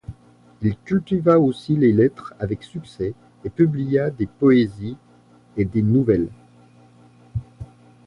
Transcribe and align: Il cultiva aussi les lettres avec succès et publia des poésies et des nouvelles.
Il 0.63 0.77
cultiva 0.79 1.39
aussi 1.39 1.75
les 1.75 1.93
lettres 1.93 2.33
avec 2.39 2.63
succès 2.63 3.13
et 3.45 3.51
publia 3.51 4.09
des 4.09 4.25
poésies 4.25 4.97
et 5.57 5.65
des 5.65 5.83
nouvelles. 5.83 6.31